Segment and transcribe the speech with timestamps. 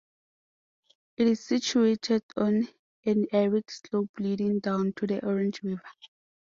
[1.17, 2.69] It is situated on
[3.05, 5.79] an arid slope leading down to the Orange River.